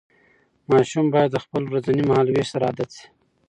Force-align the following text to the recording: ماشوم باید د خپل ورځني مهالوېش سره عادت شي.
ماشوم 0.69 1.05
باید 1.13 1.29
د 1.33 1.37
خپل 1.43 1.63
ورځني 1.67 2.03
مهالوېش 2.09 2.47
سره 2.53 2.63
عادت 2.69 2.89
شي. 2.97 3.05